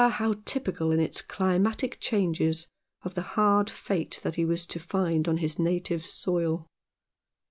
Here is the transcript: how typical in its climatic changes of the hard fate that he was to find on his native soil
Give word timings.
how 0.13 0.33
typical 0.45 0.91
in 0.91 0.99
its 0.99 1.21
climatic 1.21 1.99
changes 1.99 2.65
of 3.03 3.13
the 3.13 3.21
hard 3.37 3.69
fate 3.69 4.19
that 4.23 4.33
he 4.33 4.43
was 4.43 4.65
to 4.65 4.79
find 4.79 5.27
on 5.27 5.37
his 5.37 5.59
native 5.59 6.03
soil 6.07 6.65